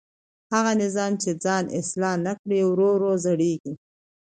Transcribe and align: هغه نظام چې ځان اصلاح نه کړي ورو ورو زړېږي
هغه 0.53 0.71
نظام 0.83 1.11
چې 1.21 1.31
ځان 1.43 1.63
اصلاح 1.79 2.15
نه 2.25 2.33
کړي 2.41 2.59
ورو 2.65 2.89
ورو 2.93 3.11
زړېږي 3.25 3.73